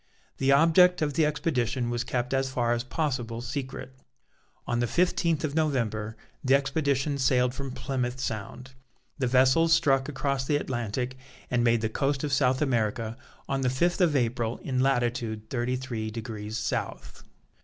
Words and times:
The 0.39 0.51
object 0.51 1.03
of 1.03 1.13
the 1.13 1.27
expedition 1.27 1.91
was 1.91 2.03
kept 2.03 2.33
as 2.33 2.49
far 2.49 2.73
as 2.73 2.83
possible 2.83 3.39
secret. 3.39 3.93
On 4.65 4.79
the 4.79 4.87
fifteenth 4.87 5.43
of 5.43 5.53
November 5.53 6.17
the 6.43 6.55
expedition 6.55 7.19
sailed 7.19 7.53
from 7.53 7.69
Plymouth 7.69 8.19
Sound. 8.19 8.71
The 9.19 9.27
vessels 9.27 9.73
struck 9.73 10.09
across 10.09 10.43
the 10.43 10.55
Atlantic 10.55 11.17
and 11.51 11.63
made 11.63 11.81
the 11.81 11.87
coast 11.89 12.23
of 12.23 12.33
South 12.33 12.63
America 12.63 13.15
on 13.47 13.61
the 13.61 13.69
fifth 13.69 14.01
of 14.01 14.15
April 14.15 14.57
in 14.63 14.79
latitude 14.79 15.47
thirty 15.51 15.75
three 15.75 16.09
degrees 16.09 16.57
South. 16.57 17.21